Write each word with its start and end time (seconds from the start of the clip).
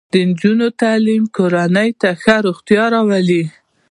د 0.13 0.15
نجونو 0.29 0.67
تعلیم 0.81 1.23
کورنۍ 1.35 1.89
ته 2.01 2.09
ښه 2.21 2.35
روغتیا 2.45 2.83
راوړي. 2.93 3.43